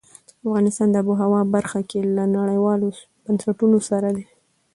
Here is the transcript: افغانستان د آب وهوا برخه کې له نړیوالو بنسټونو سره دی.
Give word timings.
افغانستان 0.45 0.87
د 0.91 0.95
آب 1.01 1.07
وهوا 1.09 1.41
برخه 1.55 1.79
کې 1.89 1.99
له 2.15 2.23
نړیوالو 2.37 2.87
بنسټونو 3.23 3.77
سره 3.89 4.09
دی. 4.15 4.25